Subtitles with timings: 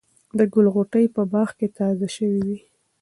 [0.37, 2.57] د ګل غوټۍ په باغ کې تازه شوې وې.